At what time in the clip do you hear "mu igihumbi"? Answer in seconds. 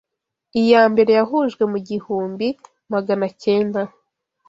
1.71-2.47